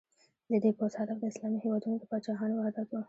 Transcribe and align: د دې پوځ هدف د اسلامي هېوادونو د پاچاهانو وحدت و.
د 0.49 0.51
دې 0.63 0.71
پوځ 0.77 0.93
هدف 1.01 1.17
د 1.19 1.25
اسلامي 1.31 1.59
هېوادونو 1.65 1.95
د 1.99 2.03
پاچاهانو 2.11 2.53
وحدت 2.57 2.87
و. 2.91 2.97